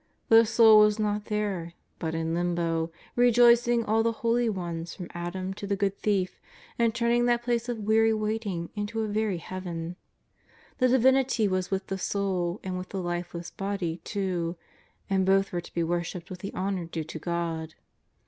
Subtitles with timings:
[0.29, 5.53] The Soul was not there but in Limbo, rejoicing all the holy ones from Adam
[5.53, 6.41] to the good thief,
[6.79, 9.95] and turning that place of weary waiting into a very Heaven.
[10.79, 14.55] The Divinity was with the Soul and with the lifeless Body too,
[15.07, 17.75] and both were to be worshipped with the honour due to God.